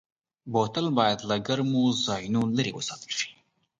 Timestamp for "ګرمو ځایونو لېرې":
1.47-2.71